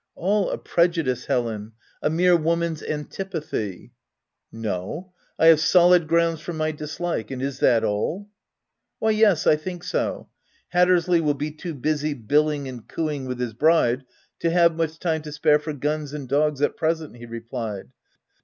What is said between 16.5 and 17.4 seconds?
at pre sent," he